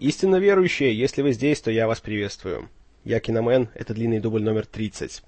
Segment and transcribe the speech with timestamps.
[0.00, 2.68] истинно верующие, если вы здесь, то я вас приветствую.
[3.04, 5.22] Я Киномен, это длинный дубль номер 30.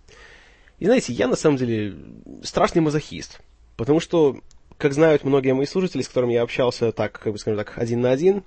[0.79, 1.95] И знаете, я на самом деле
[2.43, 3.41] страшный мазохист,
[3.77, 4.41] потому что,
[4.79, 8.01] как знают многие мои слушатели, с которыми я общался так, как бы скажем так, один
[8.01, 8.43] на один,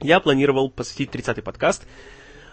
[0.00, 1.84] я планировал посвятить 30-й подкаст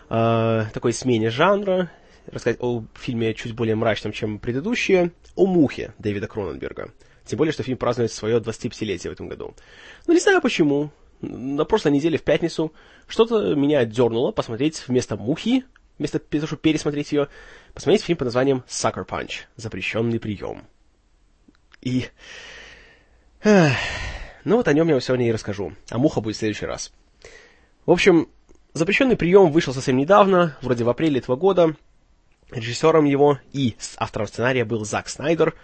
[0.10, 1.90] э, такой смене жанра,
[2.28, 6.92] рассказать о фильме чуть более мрачном, чем предыдущие, о «Мухе» Дэвида Кроненберга.
[7.26, 9.56] Тем более, что фильм празднует свое 25-летие в этом году.
[10.08, 10.92] Ну, не знаю почему.
[11.22, 12.74] На прошлой неделе в пятницу
[13.08, 15.66] что-то меня дернуло посмотреть вместо «Мухи»,
[15.98, 17.28] вместо того, чтобы пересмотреть ее,
[17.74, 19.42] посмотреть фильм под названием «Sucker Punch.
[19.58, 20.64] Запрещенный прием».
[21.82, 22.08] И...
[23.44, 25.74] Ну вот о нем я сегодня и расскажу.
[25.90, 26.94] А «Муха» будет в следующий раз.
[27.86, 28.30] В общем,
[28.74, 31.76] «Запрещенный прием» вышел совсем недавно, вроде в апреле этого года.
[32.50, 35.56] Режиссером его и автором сценария был Зак Снайдер,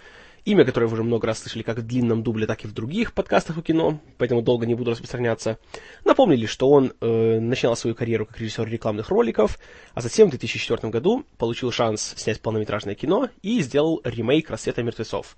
[0.45, 3.13] имя которое вы уже много раз слышали как в длинном дубле, так и в других
[3.13, 5.57] подкастах о кино, поэтому долго не буду распространяться.
[6.03, 9.59] Напомнили, что он э, начинал свою карьеру как режиссер рекламных роликов,
[9.93, 15.35] а затем в 2004 году получил шанс снять полнометражное кино и сделал ремейк «Рассвета мертвецов».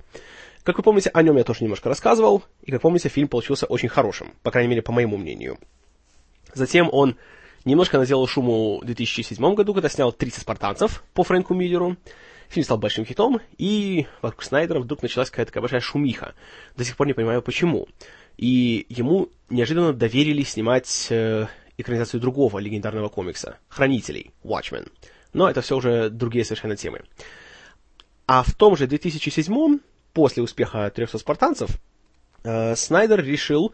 [0.64, 3.88] Как вы помните, о нем я тоже немножко рассказывал, и, как помните, фильм получился очень
[3.88, 5.58] хорошим, по крайней мере, по моему мнению.
[6.54, 7.16] Затем он
[7.68, 11.98] Немножко наделал шуму в 2007 году, когда снял «30 спартанцев» по Фрэнку Миллеру.
[12.50, 16.34] Фильм стал большим хитом, и вокруг Снайдера вдруг началась какая-то такая большая шумиха.
[16.76, 17.88] До сих пор не понимаю, почему.
[18.38, 24.90] И ему неожиданно доверили снимать э, экранизацию другого легендарного комикса «Хранителей» Watchmen.
[25.34, 27.02] Но это все уже другие совершенно темы.
[28.28, 29.80] А в том же 2007
[30.14, 31.70] после успеха «300 спартанцев»,
[32.44, 33.74] э, Снайдер решил,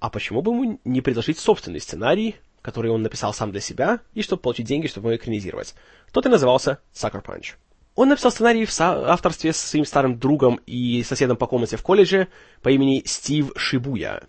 [0.00, 4.22] а почему бы ему не предложить собственный сценарий который он написал сам для себя, и
[4.22, 5.74] чтобы получить деньги, чтобы его экранизировать.
[6.12, 7.54] Тот и назывался Sucker Punch.
[8.00, 12.28] Он написал сценарий в авторстве с своим старым другом и соседом по комнате в колледже
[12.62, 14.22] по имени Стив Шибуя.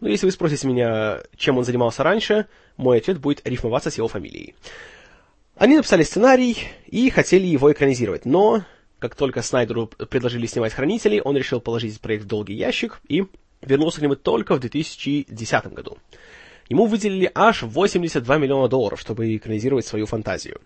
[0.00, 2.46] Но если вы спросите меня, чем он занимался раньше,
[2.78, 4.54] мой ответ будет рифмоваться с его фамилией.
[5.54, 8.64] Они написали сценарий и хотели его экранизировать, но
[8.98, 13.26] как только Снайдеру предложили снимать «Хранителей», он решил положить проект в долгий ящик и
[13.60, 15.98] вернулся к нему только в 2010 году.
[16.70, 20.58] Ему выделили аж 82 миллиона долларов, чтобы экранизировать свою фантазию.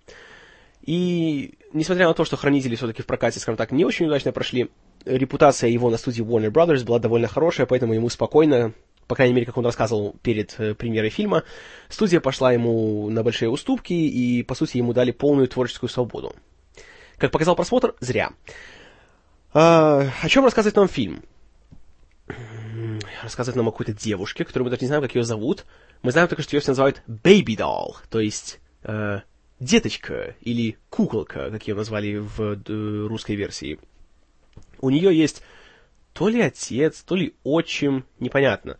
[0.87, 4.71] И, несмотря на то, что «Хранители» все-таки в прокате, скажем так, не очень удачно прошли,
[5.07, 8.75] репутация его на студии Warner Brothers была довольно хорошая, поэтому ему спокойно,
[9.07, 11.45] по крайней мере, как он рассказывал перед э, премьерой фильма,
[11.89, 16.35] студия пошла ему на большие уступки и, по сути, ему дали полную творческую свободу.
[17.17, 18.33] Как показал просмотр, зря.
[19.55, 21.23] А, о чем рассказывает нам фильм?
[23.23, 25.65] Рассказывает нам о какой-то девушке, которую мы даже не знаем, как ее зовут,
[26.03, 29.21] мы знаем только, что ее все называют baby doll, то есть э,
[29.61, 33.79] деточка или куколка, как ее назвали в э, русской версии.
[34.81, 35.43] У нее есть
[36.13, 38.79] то ли отец, то ли отчим, непонятно,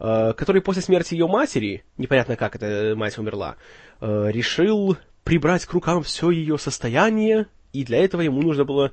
[0.00, 3.56] э, который после смерти ее матери, непонятно как эта мать умерла,
[4.00, 8.92] э, решил прибрать к рукам все ее состояние, и для этого ему нужно было,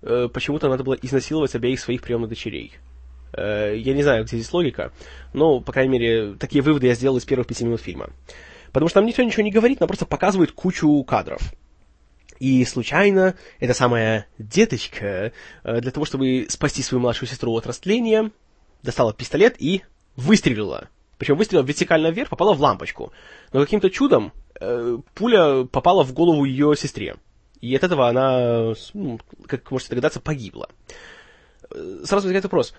[0.00, 2.72] почему-то надо было изнасиловать обеих своих приемных дочерей.
[3.36, 4.92] Я не знаю, где здесь логика,
[5.32, 8.10] но, по крайней мере, такие выводы я сделал из первых пяти минут фильма.
[8.72, 11.54] Потому что нам никто ничего не говорит, нам просто показывают кучу кадров.
[12.38, 18.32] И случайно эта самая деточка, э, для того, чтобы спасти свою младшую сестру от растления,
[18.82, 19.82] достала пистолет и
[20.16, 20.88] выстрелила.
[21.18, 23.12] Причем выстрелила вертикально вверх, попала в лампочку.
[23.52, 27.16] Но каким-то чудом э, пуля попала в голову ее сестре.
[27.60, 30.68] И от этого она, ну, как можете догадаться, погибла.
[31.70, 32.74] Э, сразу возникает вопрос,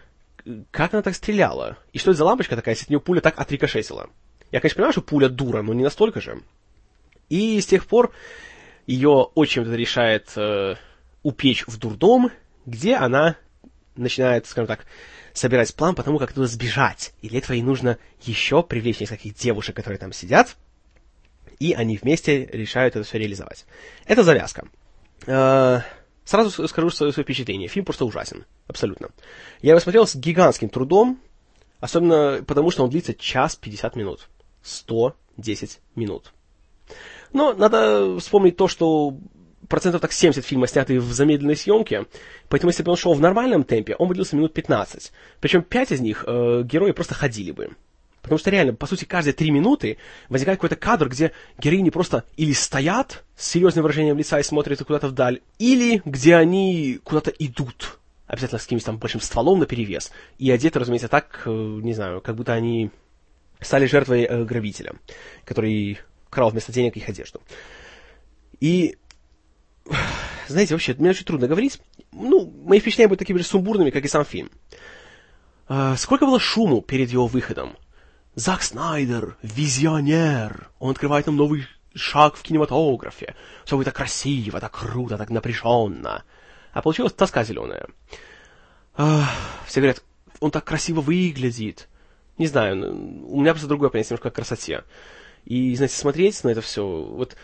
[0.71, 1.77] как она так стреляла?
[1.93, 4.09] И что это за лампочка такая, если от нее пуля так отрикошетила?
[4.53, 6.39] Я, конечно, понимаю, что пуля дура, но не настолько же.
[7.27, 8.13] И с тех пор
[8.85, 10.75] ее отчим решает э,
[11.23, 12.31] упечь в дурдом,
[12.67, 13.35] где она
[13.95, 14.85] начинает, скажем так,
[15.33, 17.13] собирать план по тому, как туда сбежать.
[17.23, 20.55] И для этого ей нужно еще привлечь нескольких девушек, которые там сидят,
[21.57, 23.65] и они вместе решают это все реализовать.
[24.05, 24.67] Это завязка.
[25.25, 25.79] Э,
[26.25, 27.67] Сразу скажу свое, свое впечатление.
[27.67, 28.45] Фильм просто ужасен.
[28.67, 29.09] Абсолютно.
[29.61, 31.19] Я его смотрел с гигантским трудом,
[31.79, 34.29] особенно потому, что он длится час 50 минут.
[34.63, 36.33] 110 минут.
[37.31, 39.17] Но надо вспомнить то, что
[39.67, 42.05] процентов так 70 фильма сняты в замедленной съемке,
[42.49, 45.11] поэтому если бы он шел в нормальном темпе, он бы длился минут 15.
[45.39, 47.69] Причем 5 из них э, герои просто ходили бы.
[48.21, 49.97] Потому что реально, по сути, каждые три минуты
[50.29, 55.09] возникает какой-то кадр, где героини просто или стоят с серьезным выражением лица и смотрят куда-то
[55.09, 60.49] вдаль, или где они куда-то идут, обязательно с каким-то там большим стволом на перевес, и
[60.49, 62.91] одеты, разумеется, так, э, не знаю, как будто они
[63.63, 64.93] стали жертвой э, грабителя,
[65.45, 65.99] который
[66.29, 67.41] крал вместо денег их одежду.
[68.59, 68.97] И,
[70.47, 71.79] знаете, вообще, мне очень трудно говорить.
[72.11, 74.49] Ну, мои впечатления будут такими же сумбурными, как и сам фильм.
[75.67, 77.75] А, сколько было шуму перед его выходом?
[78.35, 83.35] Зак Снайдер, визионер, он открывает нам новый шаг в кинематографе.
[83.65, 86.23] Все будет так красиво, так круто, так напряженно.
[86.71, 87.87] А получилась тоска зеленая.
[88.95, 90.03] Все говорят,
[90.39, 91.87] он так красиво выглядит.
[92.37, 92.75] Не знаю,
[93.27, 94.83] у меня просто другое понятие немножко о красоте.
[95.45, 97.35] И, знаете, смотреть на это все, вот...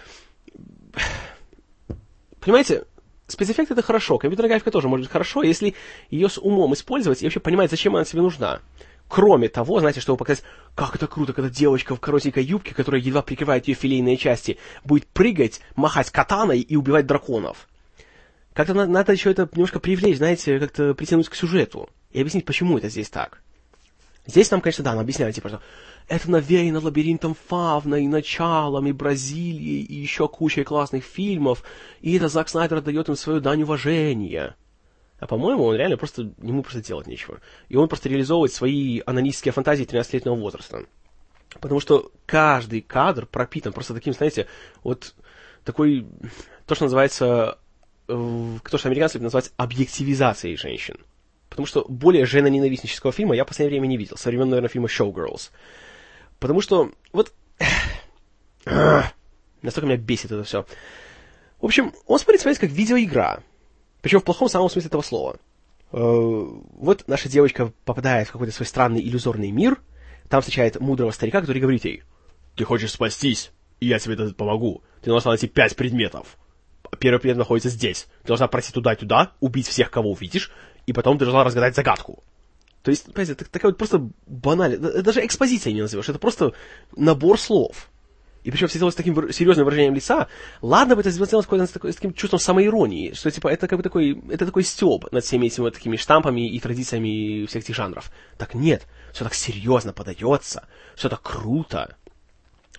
[2.39, 2.85] Понимаете,
[3.27, 5.75] спецэффект это хорошо, компьютерная графика тоже может быть хорошо, если
[6.09, 8.61] ее с умом использовать и вообще понимать, зачем она тебе нужна.
[9.07, 10.43] Кроме того, знаете, чтобы показать,
[10.75, 15.07] как это круто, когда девочка в коротенькой юбке, которая едва прикрывает ее филейные части, будет
[15.07, 17.67] прыгать, махать катаной и убивать драконов.
[18.53, 22.77] Как-то надо, надо еще это немножко привлечь, знаете, как-то притянуть к сюжету и объяснить, почему
[22.77, 23.41] это здесь так.
[24.29, 25.61] Здесь нам, конечно, да, нам объясняют, типа, что
[26.07, 31.63] это навеяно лабиринтом Фавна и началом, и Бразилией, и еще кучей классных фильмов,
[32.01, 34.55] и это Зак Снайдер дает им свою дань уважения.
[35.19, 37.39] А по-моему, он реально просто, ему просто делать нечего.
[37.69, 40.85] И он просто реализовывает свои анонистские фантазии 13-летнего возраста.
[41.59, 44.47] Потому что каждый кадр пропитан просто таким, знаете,
[44.83, 45.15] вот
[45.63, 46.05] такой,
[46.67, 47.57] то, что называется,
[48.07, 50.97] э, то, что американцы любят называть объективизацией женщин.
[51.49, 54.17] Потому что более женоненавистнического фильма я в последнее время не видел.
[54.17, 55.49] Со времен, наверное, фильма «Showgirls».
[56.39, 57.33] Потому что, вот...
[59.61, 60.65] Настолько меня бесит это все.
[61.59, 63.43] В общем, он смотрит, смотрите, как видеоигра.
[64.01, 65.37] Причем в плохом самом смысле этого слова.
[65.91, 69.81] Э, вот наша девочка попадает в какой-то свой странный иллюзорный мир,
[70.29, 72.03] там встречает мудрого старика, который говорит ей,
[72.55, 74.83] «Ты хочешь спастись, и я тебе это помогу.
[75.01, 76.37] Ты должна найти пять предметов.
[76.99, 78.07] Первый предмет находится здесь.
[78.21, 80.51] Ты должна пройти туда и туда, убить всех, кого увидишь,
[80.89, 82.23] и потом ты должна разгадать загадку.
[82.81, 86.53] То есть, понимаете, это такая вот просто банальная, даже экспозиция не назовешь, это просто
[86.95, 87.91] набор слов.
[88.43, 90.29] И причем все делают с таким серьезным выражением лица.
[90.63, 94.19] Ладно бы это сделать с, с таким чувством самоиронии, что типа это как бы такой,
[94.31, 98.11] это такой стёб над всеми этими вот такими штампами и традициями всех этих жанров.
[98.39, 101.97] Так нет, все так серьезно подается, все так круто.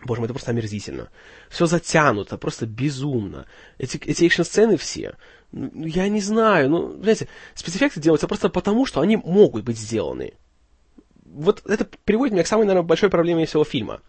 [0.05, 1.11] Боже мой, это просто омерзительно.
[1.49, 3.47] Все затянуто, просто безумно.
[3.79, 5.15] Эти, эти экшн-сцены все,
[5.53, 10.35] я не знаю, ну, знаете, спецэффекты делаются просто потому, что они могут быть сделаны.
[11.25, 14.01] Вот это приводит меня к самой, наверное, большой проблеме всего фильма.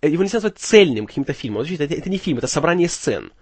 [0.00, 1.62] Э, его нельзя назвать цельным каким-то фильмом.
[1.62, 3.32] Это, это не фильм, это собрание сцен.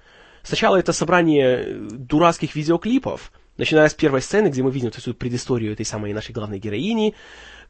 [0.43, 5.73] Сначала это собрание э, дурацких видеоклипов, начиная с первой сцены, где мы видим эту предысторию
[5.73, 7.14] этой самой нашей главной героини,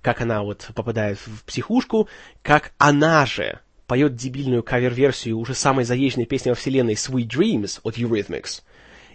[0.03, 2.09] как она вот попадает в психушку,
[2.43, 7.97] как она же поет дебильную кавер-версию уже самой заезженной песни во вселенной Sweet Dreams от
[7.97, 8.63] Eurythmics.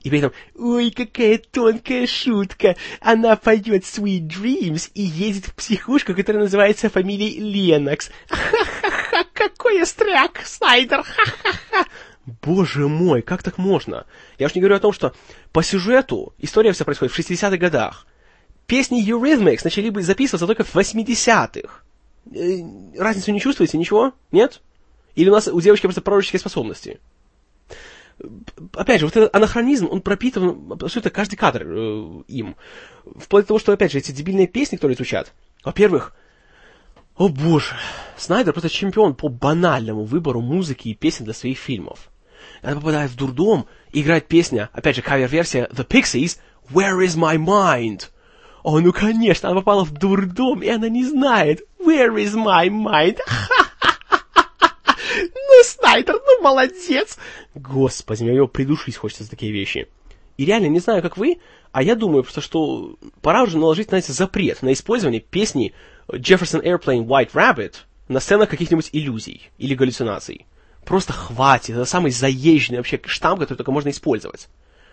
[0.03, 6.13] И при этом, ой, какая тонкая шутка, она поет Sweet Dreams и едет в психушку,
[6.13, 8.09] которая называется фамилией Ленокс.
[8.29, 11.85] Ха-ха-ха, какой остряк, Снайдер, ха-ха-ха.
[12.41, 14.05] Боже мой, как так можно?
[14.37, 15.13] Я уж не говорю о том, что
[15.51, 18.05] по сюжету история вся происходит в 60-х годах.
[18.67, 21.83] Песни Eurythmics начали быть записываться только в 80-х.
[22.35, 24.13] Э, разницу не чувствуете, ничего?
[24.31, 24.61] Нет?
[25.15, 26.99] Или у нас у девочки просто пророческие способности?
[28.74, 32.56] Опять же, вот этот анахронизм, он пропитан абсолютно каждый кадр э, им.
[33.18, 35.33] Вплоть до того, что, опять же, эти дебильные песни, которые звучат.
[35.63, 36.13] Во-первых,
[37.18, 37.75] о боже,
[38.18, 42.10] Снайдер просто чемпион по банальному выбору музыки и песен для своих фильмов.
[42.62, 46.39] Она попадает в дурдом, играет песня, опять же, кавер-версия The Pixies,
[46.71, 48.10] Where is my mind?
[48.63, 53.18] О, ну конечно, она попала в дурдом, и она не знает, Where is my mind?
[55.99, 57.18] Снайдер, ну молодец!
[57.56, 59.87] Господи, мне его придушить хочется за такие вещи.
[60.37, 61.39] И реально, не знаю, как вы,
[61.71, 65.73] а я думаю просто, что пора уже наложить, знаете, запрет на использование песни
[66.07, 67.75] Jefferson Airplane White Rabbit
[68.07, 70.45] на сценах каких-нибудь иллюзий или галлюцинаций.
[70.85, 74.47] Просто хватит, это самый заезженный вообще штамп, который только можно использовать.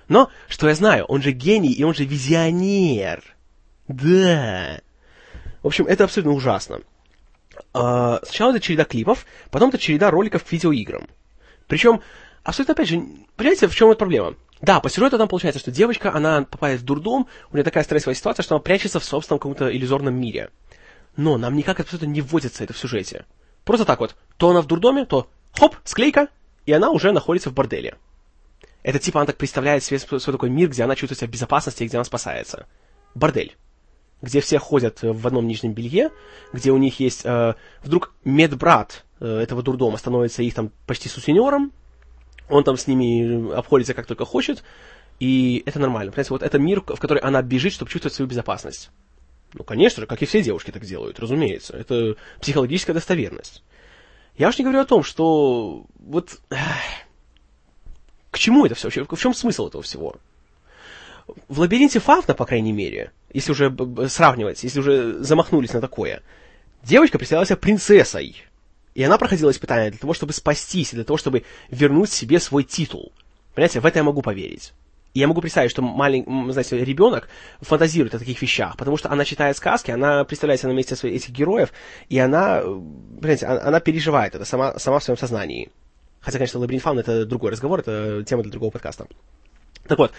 [0.09, 3.23] Но, что я знаю, он же гений и он же визионер.
[3.89, 4.81] Да.
[5.63, 6.81] В общем, это абсолютно ужасно.
[7.73, 11.07] Uh, сначала это череда клипов, потом это череда роликов к видеоиграм.
[11.67, 12.01] Причем,
[12.43, 13.03] абсолютно опять же,
[13.37, 14.35] понимаете, в чем эта проблема?
[14.63, 18.15] Да, по сюжету там получается, что девочка, она попадает в дурдом, у нее такая стрессовая
[18.15, 20.51] ситуация, что она прячется в собственном каком-то иллюзорном мире.
[21.17, 23.27] Но нам никак абсолютно не вводится это в сюжете.
[23.65, 26.29] Просто так вот, то она в дурдоме, то хоп, склейка,
[26.65, 27.97] и она уже находится в борделе.
[28.83, 31.83] Это типа она так представляет себе свой такой мир, где она чувствует себя в безопасности
[31.83, 32.67] и где она спасается.
[33.15, 33.57] Бордель
[34.23, 36.11] где все ходят в одном нижнем белье,
[36.53, 41.73] где у них есть э, вдруг медбрат э, этого дурдома становится их там почти сутенером,
[42.49, 44.63] он там с ними обходится как только хочет,
[45.19, 46.13] и это нормально.
[46.13, 48.91] Понимаете, вот это мир, в который она бежит, чтобы чувствовать свою безопасность.
[49.55, 51.77] Ну, конечно же, как и все девушки так делают, разумеется.
[51.77, 53.63] Это психологическая достоверность.
[54.37, 56.41] Я уж не говорю о том, что вот...
[56.51, 56.59] Эх,
[58.31, 59.05] к чему это все вообще?
[59.05, 60.17] В чем смысл этого всего?
[61.49, 63.75] В лабиринте Фавна, по крайней мере, если уже
[64.09, 66.23] сравнивать, если уже замахнулись на такое,
[66.83, 68.37] девочка представляла себя принцессой.
[68.95, 73.13] И она проходила испытания для того, чтобы спастись, для того, чтобы вернуть себе свой титул.
[73.55, 74.73] Понимаете, в это я могу поверить.
[75.13, 77.29] И я могу представить, что маленький, знаете, ребенок
[77.61, 81.17] фантазирует о таких вещах, потому что она читает сказки, она представляет себя на месте своих,
[81.17, 81.73] этих героев,
[82.11, 85.71] и она, понимаете, она, она переживает это сама, сама в своем сознании.
[86.21, 89.07] Хотя, конечно, Лабиринт Фауна это другой разговор, это тема для другого подкаста.
[89.87, 90.13] Так вот,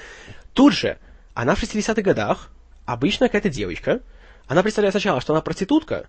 [0.53, 0.97] тут же,
[1.33, 2.49] она в 60-х годах,
[2.85, 4.01] обычная какая-то девочка,
[4.47, 6.07] она представляет сначала, что она проститутка,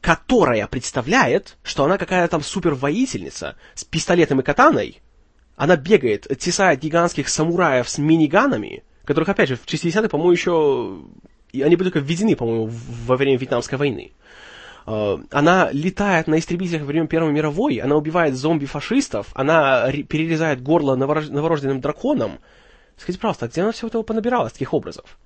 [0.00, 5.00] которая представляет, что она какая-то там супер-воительница с пистолетом и катаной,
[5.56, 11.02] она бегает, тесает гигантских самураев с миниганами, которых, опять же, в 60-е, по-моему, еще...
[11.54, 12.70] Они были только введены, по-моему,
[13.06, 14.12] во время Вьетнамской войны.
[14.86, 20.96] А, она летает на истребителях во время Первой мировой, она убивает зомби-фашистов, она перерезает горло
[20.96, 22.38] новорожденным драконам.
[22.96, 25.18] Скажите, пожалуйста, а где она всего этого понабиралась, таких образов?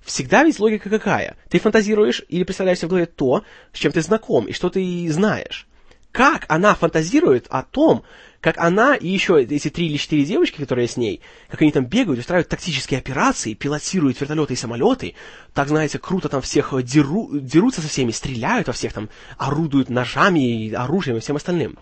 [0.00, 1.36] Всегда ведь логика какая?
[1.48, 5.66] Ты фантазируешь или представляешь в голове то, с чем ты знаком и что ты знаешь.
[6.12, 8.02] Как она фантазирует о том,
[8.40, 11.84] как она и еще эти три или четыре девочки, которые с ней, как они там
[11.84, 15.14] бегают, устраивают тактические операции, пилотируют вертолеты и самолеты,
[15.54, 20.66] так, знаете, круто там всех деру, дерутся со всеми, стреляют во всех там, орудуют ножами,
[20.66, 21.78] и оружием и всем остальным.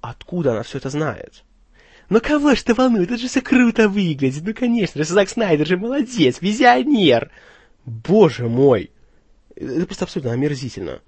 [0.00, 1.42] Откуда она все это знает?
[2.12, 3.10] Ну кого ж это волнует?
[3.10, 4.42] Это же все круто выглядит.
[4.44, 7.30] Ну, конечно Зак Снайдер же молодец, визионер.
[7.86, 8.90] Боже мой.
[9.56, 11.00] Это просто абсолютно омерзительно.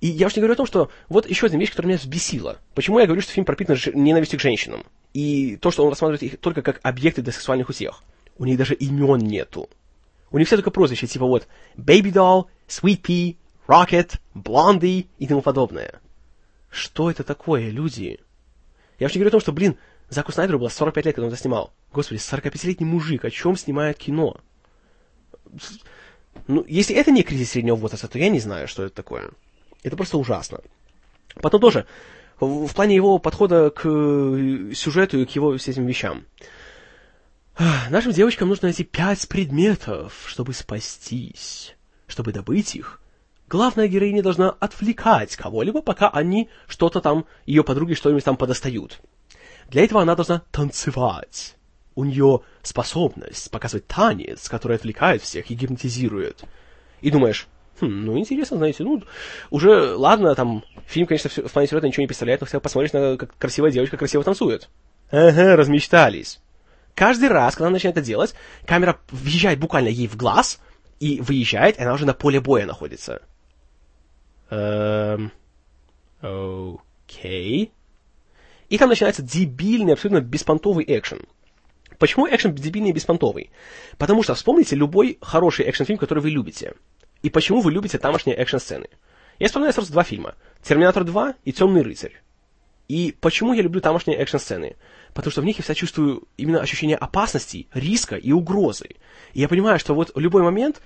[0.00, 2.58] И я уж не говорю о том, что вот еще одна вещь, которая меня взбесила.
[2.74, 4.82] Почему я говорю, что фильм пропитан ненавистью к женщинам?
[5.12, 8.02] И то, что он рассматривает их только как объекты для сексуальных утех.
[8.36, 9.70] У них даже имен нету.
[10.32, 13.36] У них все только прозвища, типа вот Baby Doll, Sweet Pea,
[13.68, 16.00] Rocket, Blondie и тому подобное.
[16.70, 18.18] Что это такое, люди?
[18.98, 19.76] Я не говорю о том, что, блин,
[20.14, 21.72] Заку Снайдеру было 45 лет, когда он это снимал.
[21.92, 24.36] Господи, 45-летний мужик, о чем снимает кино?
[26.46, 29.30] Ну, если это не кризис среднего возраста, то я не знаю, что это такое.
[29.82, 30.60] Это просто ужасно.
[31.42, 31.86] Потом тоже,
[32.38, 36.26] в, в плане его подхода к э, сюжету и к его всем этим вещам.
[37.90, 41.74] Нашим девочкам нужно найти пять предметов, чтобы спастись.
[42.06, 43.00] Чтобы добыть их,
[43.48, 49.00] главная героиня должна отвлекать кого-либо, пока они что-то там, ее подруги что-нибудь там подостают.
[49.68, 51.56] Для этого она должна танцевать.
[51.94, 56.44] У нее способность показывать танец, который отвлекает всех и гипнотизирует.
[57.00, 57.46] И думаешь,
[57.80, 59.02] Хм, ну, интересно, знаете, ну,
[59.50, 63.16] уже, ладно, там, фильм, конечно, в плане сюжета ничего не представляет, но хотя посмотришь на
[63.16, 64.68] как красивая девочка красиво танцует.
[65.10, 66.40] Ага, размечтались.
[66.94, 70.60] Каждый раз, когда она начинает это делать, камера въезжает буквально ей в глаз,
[71.00, 73.22] и выезжает, и она уже на поле боя находится.
[74.50, 75.32] Эм...
[76.20, 77.72] Окей.
[78.68, 81.20] И там начинается дебильный, абсолютно беспонтовый экшен.
[81.98, 83.50] Почему экшен дебильный и беспонтовый?
[83.98, 86.74] Потому что вспомните любой хороший экшен-фильм, который вы любите
[87.24, 88.86] и почему вы любите тамошние экшн-сцены.
[89.38, 90.34] Я вспоминаю сразу два фильма.
[90.62, 92.20] «Терминатор 2» и «Темный рыцарь».
[92.86, 94.76] И почему я люблю тамошние экшн-сцены?
[95.14, 98.90] Потому что в них я всегда чувствую именно ощущение опасности, риска и угрозы.
[99.32, 100.82] И я понимаю, что вот в любой момент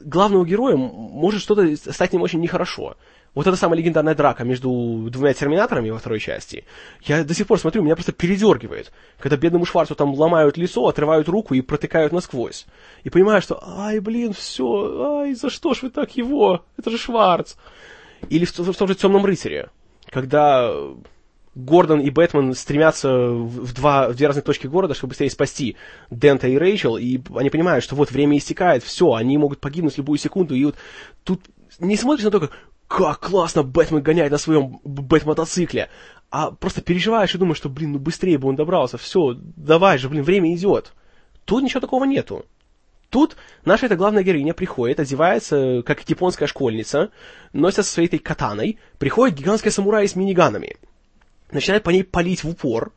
[0.00, 2.96] главного героя может что-то стать ним очень нехорошо.
[3.34, 6.64] Вот эта самая легендарная драка между двумя терминаторами во второй части.
[7.02, 8.90] Я до сих пор смотрю, меня просто передергивает.
[9.18, 12.66] Когда бедному Шварцу там ломают лицо, отрывают руку и протыкают насквозь.
[13.04, 16.64] И понимаю, что, ай, блин, все, ай, за что ж вы так его?
[16.76, 17.54] Это же Шварц.
[18.28, 19.70] Или в, в, том же Темном рыцаре.
[20.10, 20.74] Когда
[21.58, 25.76] Гордон и Бэтмен стремятся в, два, в две разные точки города, чтобы быстрее спасти
[26.08, 29.98] Дента и Рэйчел, и они понимают, что вот время истекает, все, они могут погибнуть в
[29.98, 30.76] любую секунду, и вот
[31.24, 31.40] тут
[31.80, 32.52] не смотришь на то, как
[32.86, 35.90] как классно Бэтмен гоняет на своем Бэт-мотоцикле,
[36.30, 40.08] а просто переживаешь и думаешь, что, блин, ну быстрее бы он добрался, все, давай же,
[40.08, 40.92] блин, время идет.
[41.44, 42.46] Тут ничего такого нету.
[43.10, 47.10] Тут наша эта главная героиня приходит, одевается, как японская школьница,
[47.52, 50.76] носится со своей этой катаной, приходит гигантская самурай с миниганами,
[51.50, 52.92] начинает по ней палить в упор,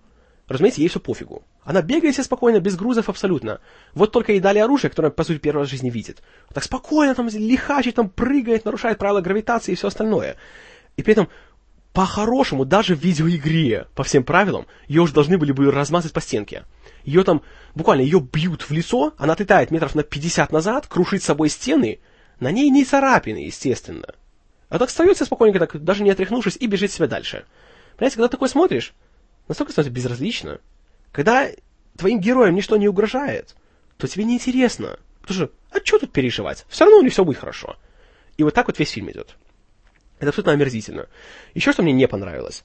[0.48, 1.44] разумеется, ей все пофигу.
[1.64, 3.60] Она бегает себе спокойно, без грузов абсолютно.
[3.94, 6.22] Вот только ей дали оружие, которое, по сути, первый раз в жизни видит.
[6.54, 10.38] Так спокойно там лихачит, там прыгает, нарушает правила гравитации и все остальное.
[10.98, 11.30] И при этом,
[11.94, 16.64] по-хорошему, даже в видеоигре, по всем правилам, ее уже должны были бы размазать по стенке.
[17.04, 17.44] Ее там,
[17.76, 22.00] буквально, ее бьют в лицо, она отлетает метров на 50 назад, крушит с собой стены,
[22.40, 24.08] на ней не царапины, естественно.
[24.70, 27.46] А так остается спокойненько, так, даже не отряхнувшись, и бежит себе дальше.
[28.02, 28.96] Понимаете, когда такое смотришь,
[29.48, 30.60] настолько становится безразлично.
[31.12, 31.50] Когда
[31.96, 33.56] твоим героям ничто не угрожает,
[33.98, 34.98] то тебе неинтересно.
[35.22, 36.66] Потому что, а что тут переживать?
[36.68, 37.78] Все равно у них все будет хорошо.
[38.38, 39.36] И вот так вот весь фильм идет.
[40.18, 41.10] Это абсолютно омерзительно.
[41.54, 42.64] Еще что мне не понравилось.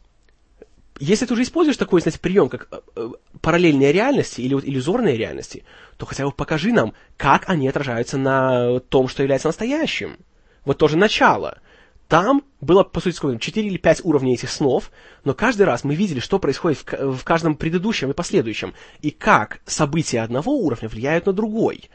[1.00, 3.10] Если ты уже используешь такой, знаете, прием, как э, э,
[3.42, 5.64] параллельные реальности или вот иллюзорные реальности,
[5.98, 10.16] то хотя бы покажи нам, как они отражаются на том, что является настоящим.
[10.64, 11.58] Вот тоже начало.
[12.08, 14.92] Там было, по сути, сколько, 4 или 5 уровней этих снов,
[15.24, 19.60] но каждый раз мы видели, что происходит в, в каждом предыдущем и последующем, и как
[19.66, 21.90] события одного уровня влияют на другой.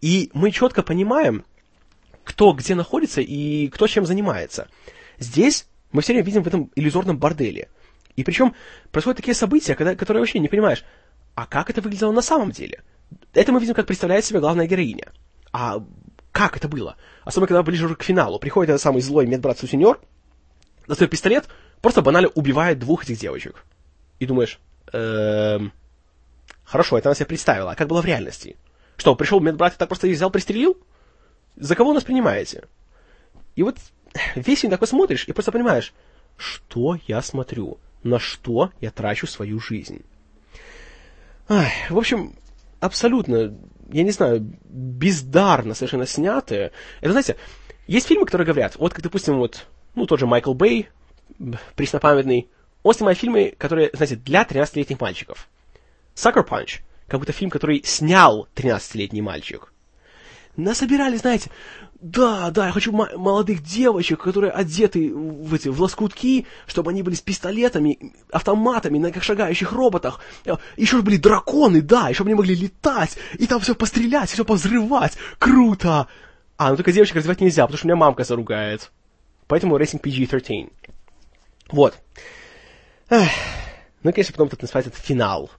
[0.00, 1.44] И мы четко понимаем,
[2.22, 4.68] кто где находится и кто чем занимается.
[5.18, 7.68] Здесь мы все время видим в этом иллюзорном борделе.
[8.14, 8.54] И причем
[8.92, 10.84] происходят такие события, когда, которые вообще не понимаешь,
[11.34, 12.82] а как это выглядело на самом деле?
[13.32, 15.12] Это мы видим, как представляет себе главная героиня.
[15.52, 15.82] А
[16.38, 16.96] как это было?
[17.24, 18.38] Особенно, когда ближе к финалу.
[18.38, 19.98] Приходит этот самый злой медбрат-сутенер,
[20.86, 21.48] достает пистолет,
[21.82, 23.64] просто банально убивает двух этих девочек.
[24.20, 24.60] И думаешь,
[24.92, 25.72] эм,
[26.62, 27.72] хорошо, это она себе представила.
[27.72, 28.56] А как было в реальности?
[28.96, 30.78] Что, пришел медбрат и так просто их взял, пристрелил?
[31.56, 32.68] За кого нас принимаете?
[33.56, 33.76] И вот
[34.36, 35.92] весь фильм такой смотришь и просто понимаешь,
[36.36, 40.04] что я смотрю, на что я трачу свою жизнь.
[41.48, 42.36] Ай, в общем,
[42.78, 46.72] абсолютно, я не знаю, бездарно совершенно снятые.
[47.00, 47.36] Это, знаете,
[47.86, 50.88] есть фильмы, которые говорят, вот как, допустим, вот, ну, тот же Майкл Бэй,
[51.76, 52.48] преснопамятный,
[52.82, 55.48] он снимает фильмы, которые, знаете, для 13-летних мальчиков.
[56.14, 59.72] Sucker Punch, как будто фильм, который снял 13-летний мальчик
[60.58, 61.50] насобирали, знаете,
[62.00, 67.16] да, да, я хочу молодых девочек, которые одеты в эти в лоскутки, чтобы они были
[67.16, 70.20] с пистолетами, автоматами, на как шагающих роботах.
[70.44, 75.18] Э, еще были драконы, да, еще они могли летать, и там все пострелять, все повзрывать.
[75.40, 76.06] Круто!
[76.56, 78.92] А, ну только девочек развивать нельзя, потому что меня мамка заругает.
[79.48, 80.70] Поэтому рейтинг PG-13.
[81.72, 81.98] Вот.
[83.08, 83.28] Эх.
[84.02, 85.50] Ну, конечно, потом тут называется этот финал.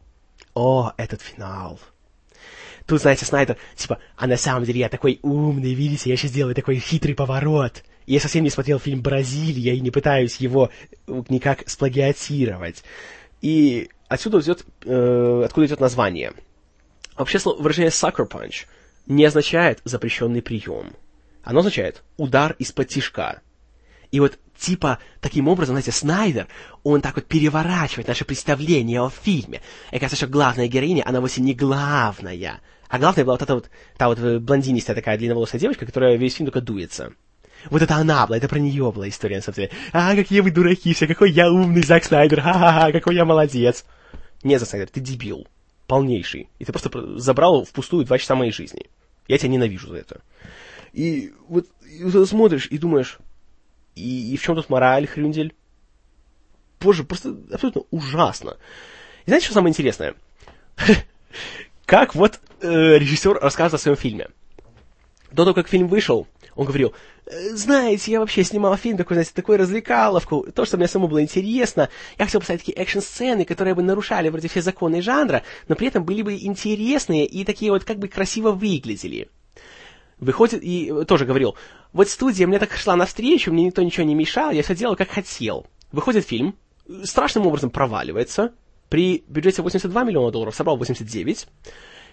[0.53, 1.79] О, этот финал.
[2.89, 6.55] Тут, знаете, Снайдер, типа, а на самом деле я такой умный, видите, я сейчас делаю
[6.55, 7.83] такой хитрый поворот.
[8.07, 10.71] Я совсем не смотрел фильм «Бразилия» и не пытаюсь его
[11.05, 12.83] э, никак сплагиатировать.
[13.41, 16.33] И отсюда идет, э, откуда идет название.
[17.15, 18.65] Вообще выражение «sucker punch»
[19.05, 20.93] не означает запрещенный прием.
[21.43, 23.41] Оно означает удар из-под тишка.
[24.09, 26.47] И вот типа таким образом, знаете, Снайдер,
[26.81, 29.61] он так вот переворачивает наше представление о фильме.
[29.91, 33.69] И кажется, что главная героиня, она вовсе не главная, а главное была вот эта вот,
[33.97, 37.13] та вот э, блондинистая такая длинноволосая девочка, которая весь фильм только дуется.
[37.69, 39.71] Вот это она была, это про нее была история, на самом деле.
[39.91, 43.85] А, какие вы дураки все, какой я умный Зак Снайдер, ха-ха-ха, какой я молодец.
[44.43, 45.47] Не, Зак Снайдер, ты дебил,
[45.85, 46.49] полнейший.
[46.57, 48.89] И ты просто забрал впустую два часа моей жизни.
[49.27, 50.21] Я тебя ненавижу за это.
[50.91, 53.19] И вот и вот смотришь и думаешь,
[53.93, 55.53] и, и в чем тут мораль, Хрюндель?
[56.79, 58.57] Боже, просто абсолютно ужасно.
[59.25, 60.15] И знаете, что самое интересное?
[61.85, 64.27] как вот э, режиссер рассказывает о своем фильме.
[65.31, 66.93] До того, как фильм вышел, он говорил,
[67.25, 71.21] «Э, знаете, я вообще снимал фильм такой, знаете, такой развлекаловку, то, что мне самому было
[71.21, 71.89] интересно.
[72.17, 76.03] Я хотел поставить такие экшн-сцены, которые бы нарушали вроде все законы жанра, но при этом
[76.03, 79.29] были бы интересные и такие вот как бы красиво выглядели.
[80.19, 81.55] Выходит, и тоже говорил,
[81.93, 85.09] вот студия мне так шла навстречу, мне никто ничего не мешал, я все делал как
[85.09, 85.65] хотел.
[85.91, 86.55] Выходит фильм,
[87.03, 88.51] страшным образом проваливается,
[88.89, 91.47] при бюджете 82 миллиона долларов собрал 89.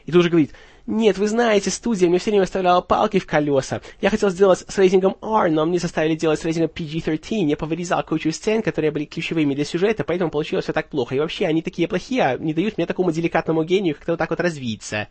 [0.07, 0.53] И тут уже говорит,
[0.87, 3.81] нет, вы знаете, студия мне все время оставляла палки в колеса.
[4.01, 7.49] Я хотел сделать с рейтингом R, но мне заставили делать с рейтингом PG-13.
[7.49, 11.17] Я повырезал кучу сцен, которые были ключевыми для сюжета, поэтому получилось все так плохо.
[11.17, 14.31] И вообще, они такие плохие, а не дают мне такому деликатному гению как-то вот так
[14.31, 15.09] вот развиться.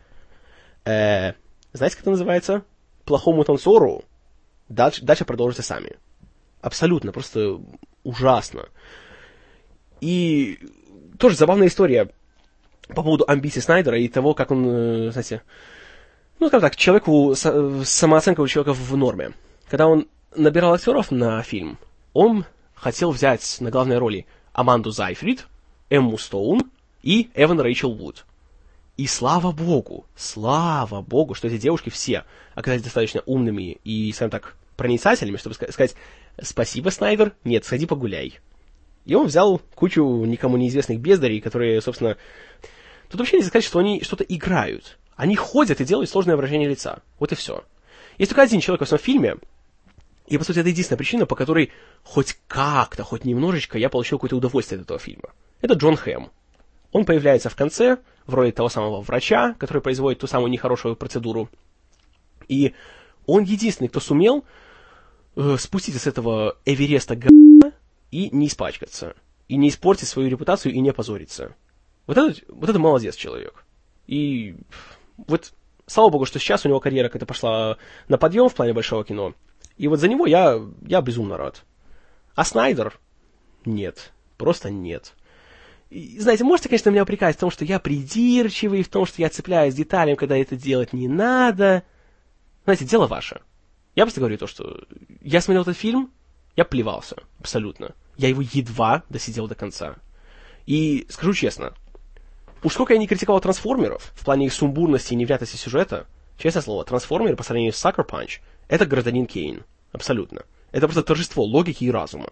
[0.86, 1.34] Э,
[1.74, 2.64] знаете, как это называется?
[3.04, 4.02] Плохому танцору.
[4.70, 5.96] Дальше, дальше продолжите сами.
[6.62, 7.60] Абсолютно, просто
[8.02, 8.70] ужасно.
[10.00, 10.58] И
[11.18, 12.10] тоже забавная история
[12.88, 15.42] по поводу амбиций Снайдера и того, как он, э, знаете,
[16.38, 17.34] ну, скажем так, человеку,
[17.84, 19.32] самооценка у человека в норме.
[19.68, 21.78] Когда он набирал актеров на фильм,
[22.12, 22.44] он
[22.74, 25.46] хотел взять на главной роли Аманду Зайфрид,
[25.90, 26.70] Эмму Стоун
[27.02, 28.24] и Эван Рэйчел Вуд.
[28.96, 34.56] И слава богу, слава богу, что эти девушки все оказались достаточно умными и, скажем так,
[34.76, 35.94] проницательными, чтобы сказать
[36.40, 38.38] «Спасибо, Снайдер, нет, сходи погуляй».
[39.04, 42.16] И он взял кучу никому неизвестных бездарей, которые, собственно...
[43.08, 44.98] Тут вообще нельзя сказать, что они что-то играют.
[45.14, 47.02] Они ходят и делают сложное выражение лица.
[47.18, 47.64] Вот и все.
[48.18, 49.36] Есть только один человек в этом фильме,
[50.26, 51.70] и, по сути, это единственная причина, по которой
[52.02, 55.30] хоть как-то, хоть немножечко я получил какое-то удовольствие от этого фильма.
[55.60, 56.30] Это Джон Хэм.
[56.92, 61.48] Он появляется в конце, в роли того самого врача, который производит ту самую нехорошую процедуру.
[62.48, 62.74] И
[63.26, 64.44] он единственный, кто сумел
[65.36, 67.72] э, спуститься с этого Эвереста г***а
[68.10, 69.14] и не испачкаться,
[69.48, 71.54] и не испортить свою репутацию, и не опозориться.
[72.06, 73.64] Вот это, вот это молодец человек.
[74.06, 74.56] И
[75.16, 75.52] вот,
[75.86, 79.34] слава богу, что сейчас у него карьера как-то пошла на подъем в плане большого кино.
[79.76, 81.64] И вот за него я, я безумно рад.
[82.34, 82.98] А Снайдер?
[83.64, 84.12] Нет.
[84.36, 85.14] Просто нет.
[85.90, 89.28] И, знаете, можете, конечно, меня упрекать в том, что я придирчивый, в том, что я
[89.28, 91.84] цепляюсь деталям, когда это делать не надо.
[92.64, 93.40] Знаете, дело ваше.
[93.94, 94.84] Я просто говорю то, что
[95.20, 96.10] я смотрел этот фильм,
[96.56, 97.94] Я плевался, абсолютно.
[98.16, 99.96] Я его едва досидел до конца.
[100.64, 101.74] И скажу честно,
[102.62, 106.06] уж сколько я не критиковал трансформеров в плане их сумбурности и невнятности сюжета,
[106.38, 109.64] честное слово, трансформеры по сравнению с Sucker Punch— это гражданин Кейн.
[109.92, 110.42] Абсолютно.
[110.72, 112.30] Это просто торжество логики и разума.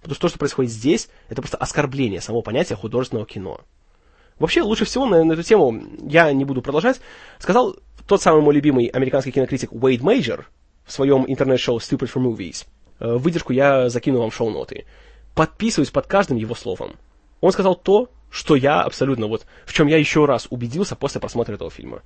[0.00, 3.60] Потому что то, что происходит здесь, это просто оскорбление самого понятия художественного кино.
[4.38, 7.00] Вообще, лучше всего на, на эту тему, я не буду продолжать,
[7.38, 7.76] сказал
[8.08, 10.50] тот самый мой любимый американский кинокритик Уэйд Мейджор
[10.84, 12.66] в своем интернет-шоу Stupid for Movies.
[12.98, 14.86] Э, выдержку я закину вам в шоу-ноты.
[15.34, 16.96] Подписываюсь под каждым его словом.
[17.40, 21.54] Он сказал то, что я абсолютно вот, в чем я еще раз убедился после просмотра
[21.54, 22.02] этого фильма.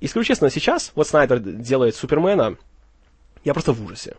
[0.00, 2.56] И скажу честно, сейчас, вот Снайдер делает Супермена,
[3.44, 4.16] я просто в ужасе.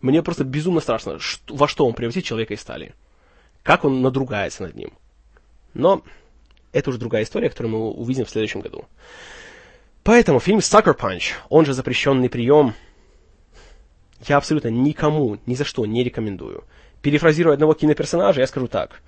[0.00, 2.92] Мне просто безумно страшно, что, во что он превратит человека из стали.
[3.62, 4.92] Как он надругается над ним.
[5.74, 6.02] Но
[6.72, 8.84] это уже другая история, которую мы увидим в следующем году.
[10.02, 12.74] Поэтому фильм Sucker Punch, он же запрещенный прием,
[14.26, 16.64] я абсолютно никому, ни за что не рекомендую.
[17.00, 19.02] Перефразируя одного киноперсонажа, я скажу так.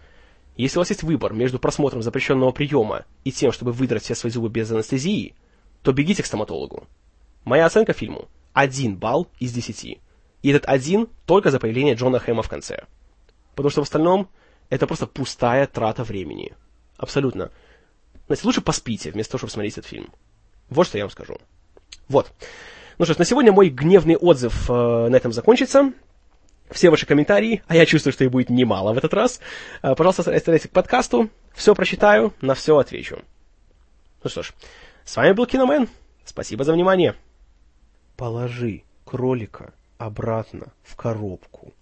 [0.57, 4.33] Если у вас есть выбор между просмотром запрещенного приема и тем, чтобы выдрать все свои
[4.33, 5.35] зубы без анестезии,
[5.83, 6.87] то бегите к стоматологу.
[7.45, 10.01] Моя оценка фильму– один балл из десяти.
[10.43, 12.85] И этот один только за появление Джона Хэма в конце.
[13.55, 14.29] Потому что в остальном
[14.71, 16.55] это просто пустая трата времени.
[16.97, 17.51] Абсолютно.
[18.27, 20.11] Знаете, лучше поспите, вместо того, чтобы смотреть этот фильм.
[20.71, 21.39] Вот что я вам скажу.
[22.09, 22.33] Вот.
[22.99, 25.93] Ну что ж, на сегодня мой гневный отзыв э, на этом закончится.
[26.71, 29.41] Все ваши комментарии, а я чувствую, что их будет немало в этот раз,
[29.83, 31.31] э, пожалуйста, оставляйте к подкасту.
[31.55, 33.23] Все прочитаю, на все отвечу.
[34.23, 34.53] Ну что ж,
[35.05, 35.89] с вами был Киномен.
[36.25, 37.15] Спасибо за внимание.
[38.17, 41.73] Положи кролика обратно в коробку.